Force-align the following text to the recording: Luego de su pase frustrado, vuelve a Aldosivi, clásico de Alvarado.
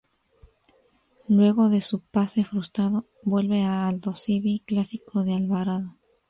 Luego 1.27 1.69
de 1.69 1.79
su 1.81 1.99
pase 2.01 2.43
frustrado, 2.43 3.05
vuelve 3.21 3.61
a 3.61 3.87
Aldosivi, 3.87 4.61
clásico 4.65 5.23
de 5.23 5.35
Alvarado. 5.35 5.95